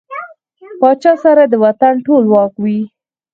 پاچا 0.79 1.13
سره 1.23 1.43
د 1.47 1.53
وطن 1.65 1.93
ټول 2.05 2.23
واک 2.33 2.53
وي. 2.63 2.79